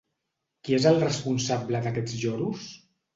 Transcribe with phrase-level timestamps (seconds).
[0.67, 2.65] Qui és el responsable d'aquests lloros?